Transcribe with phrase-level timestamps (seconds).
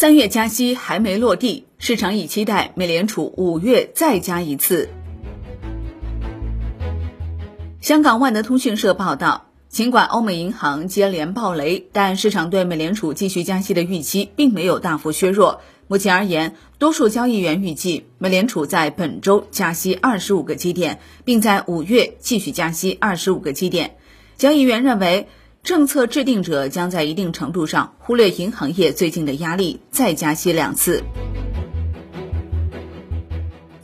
[0.00, 4.90] 三月加息还没落地，市场已期待美联储五月再加一次。
[7.80, 15.62] 香港万德通讯社报道，尽管欧美银行接连爆雷，但市场对美联储继续加息的预期并没有大幅削弱。
[15.88, 23.96] 目前而言，多数交易员预计美联储在本周加息二十五个基点，并在五月继续加息二十五个基点。
[24.36, 25.26] 交易员认为，
[25.62, 31.02] 政策制定者将在一定程度上忽略银行业最近的压力，再加息两次。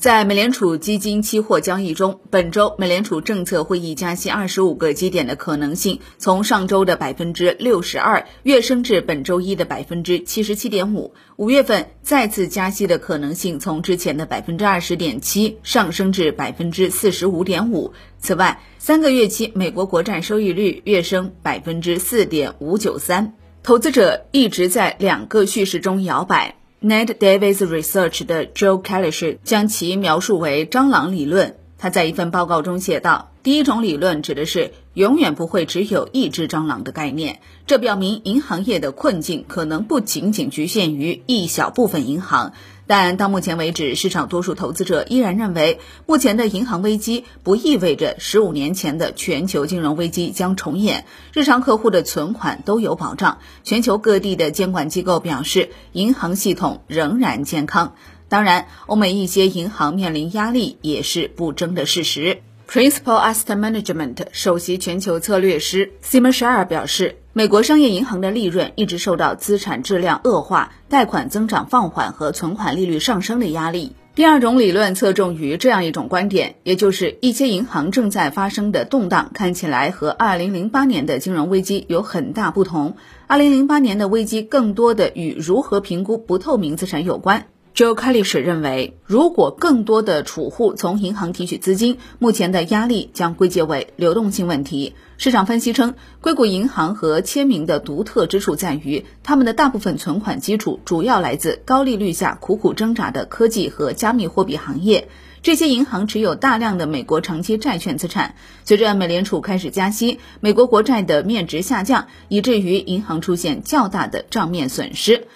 [0.05, 11.15] 在美联储基金期货交易中，本周美联储政策会议加息二十五个基点的可能性，从上周的百分之六十二跃升至本周一的百分之七十七点五。
[11.37, 17.95] 五月份再次加息的可能性，从之前的百分之二十点七上升至百分之四十五点五。
[18.19, 23.33] 此外，三个月期美国国债收益率跃升百分之四点五九三。
[23.63, 26.57] 投资者一直在两个叙事中摇摆。
[26.85, 31.57] Ned Davis Research 的 Joe Kalish 将其描述为“蟑螂理论”。
[31.79, 42.53] 他在一份报告中写道：“第一种理论指的是永远不会只有一只蟑螂的概念，这表明银行业的困境可能不仅仅局限于一小部分银行。”
[42.87, 51.07] 但到目前为止，市场多数投资者依然认为，目前的银行危机不意味着十五年前的全球金融危机将重演。
[51.33, 57.95] 日常客户的存款都有保障，全球各地的监管机构表示，银行系统仍然健康。
[58.29, 62.43] 当然，欧美一些银行面临压力也是不争的事实。
[62.75, 67.19] Principal Asset Management 首席全球策略师 Simon Shire 表示。
[67.33, 73.95] 美国商业银行的利润一直受到资产质量恶化、贷款增长放缓和存款利率上升的压力。
[74.17, 82.97] 第二种理论侧重于这样一种观点，也就是一些银行正在发生的动荡看起来和2008年的金融危机有很大不同。
[83.29, 87.47] 2008年的危机更多的与如何评估不透明资产有关。
[87.75, 94.95] Joe Kalish 认为，如果更多的储户从银行提取资金，目前的压力将归结为流动性问题。
[95.19, 105.09] 市场分析称，硅谷银行和签名的独特之处在于，他们的大部分存款基础主要来自高利率下苦苦挣扎的科技和加密货币行业。
[105.43, 108.37] 这些银行持有大量的美国长期债券资产。
[108.65, 115.27] 随着美联储开始加息，美国国债的面值下降，以至于银行出现较大的账面损失。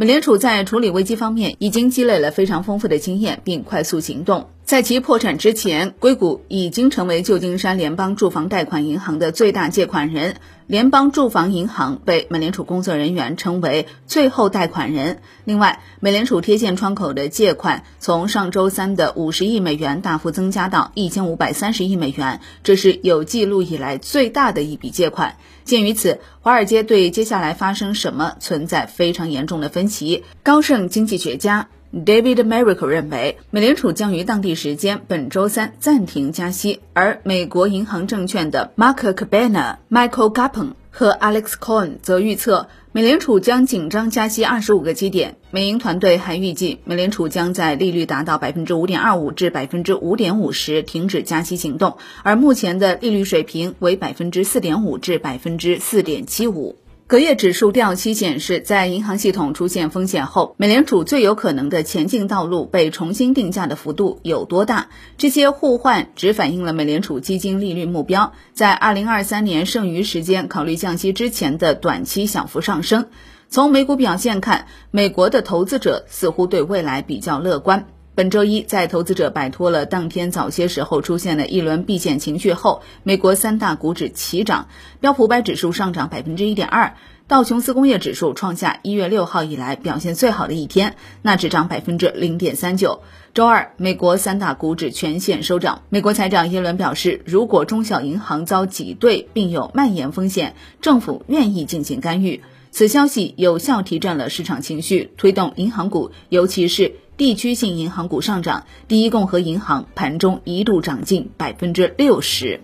[0.00, 4.48] 美联储在处理危机方面已经积累了非常丰富的经验，并快速行动。
[4.68, 10.36] 在其破产之前，硅谷已经成为旧金山联邦住房贷款银行的最大借款人。
[10.66, 15.22] 联邦住房银行被美联储工作人员称为“最后贷款人”。
[15.46, 25.38] 另外，美联储贴现窗口的借款从上周三的五十亿美元大幅增加到一千五百三十亿美元，这是有记录以来最大的一笔借款。
[25.64, 30.24] 鉴于此，华尔街对接下来发生什么存在非常严重的分歧。
[30.42, 31.68] 高盛经济学家。
[31.90, 45.36] David Merico 认为，美联储将于当地时间本周三暂停加息，而美国银行证券的 Mark Cabana、Michael Gapen 和 Alex Cohen 则预测，美联储将紧张加息二十五个基点。
[45.50, 56.76] 美银团队还预计，美联储将在利率达到百分之五点二五至百分之五点五时停止加息行动，而目前的利率水平为百分之四点五至百分之四点七五。
[57.08, 64.90] 隔夜指数掉期显示，在银行系统出现风险后，美联储最有可能的前进道路被重新定价的幅度有多大？
[65.16, 73.06] 这些互换只反映了美联储基金利率目标在二零二三年剩余时间考虑降息之前的短期小幅上升。
[73.48, 77.86] 从美股表现看，美国的投资者似乎对未来比较乐观。
[78.18, 84.66] 本周一，在投资者摆脱了当天早些时候出现的一轮避险情绪后，美国三大股指齐涨，
[84.98, 86.96] 标普百指数上涨百分之一点二，
[87.28, 93.02] 道琼斯工业指数创下一月六号以来表现最好的一天，纳指涨百分之零点三九。
[93.34, 95.82] 周二，美国三大股指全线收涨。
[95.88, 102.42] 美国财长耶伦表示，如果中小银行遭挤兑并有蔓延风险，政府愿意进行干预。
[102.72, 106.94] 此消息有效提振了市场情绪，推动银行股，尤其是。
[107.18, 112.60] 地区性银行股上涨，第一共和银行盘中一度涨近百分之六十。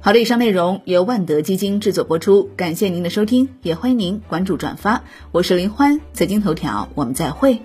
[0.00, 5.04] 好的，以上内容由万德基金制作播出，感谢您的收听，也欢迎您关注转发。
[5.30, 7.60] 我是林欢，财经头条，我们再会。